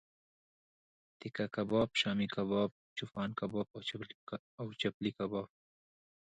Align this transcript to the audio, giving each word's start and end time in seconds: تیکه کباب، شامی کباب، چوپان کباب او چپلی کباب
تیکه 1.19 1.45
کباب، 1.55 1.89
شامی 1.99 2.27
کباب، 2.35 2.69
چوپان 2.97 3.29
کباب 3.39 3.67
او 4.59 4.67
چپلی 4.83 5.11
کباب 5.17 5.47